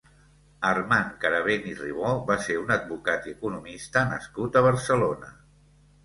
Armand 0.67 1.09
Carabén 1.23 1.67
i 1.71 1.73
Ribó 1.81 2.13
va 2.29 2.37
ser 2.45 2.55
un 2.61 2.73
advocat 2.75 3.27
i 3.29 3.33
economista 3.37 4.03
nascut 4.13 4.57
a 4.57 4.65
Barcelona. 4.69 5.31